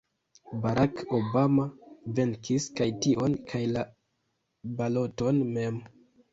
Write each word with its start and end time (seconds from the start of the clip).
Barack 0.61 0.95
Obama 1.17 1.65
venkis 2.21 2.67
kaj 2.81 2.89
tion 3.05 3.37
kaj 3.53 3.63
la 3.77 3.87
baloton 4.83 5.43
mem. 5.55 5.83